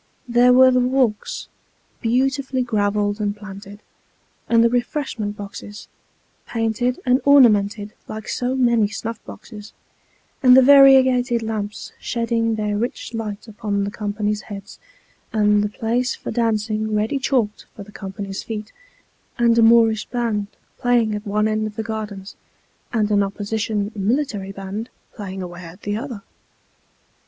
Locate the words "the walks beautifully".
0.71-2.63